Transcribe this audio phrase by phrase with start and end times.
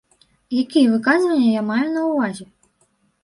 [0.61, 2.45] Якія выказванні я маю на ўвазе?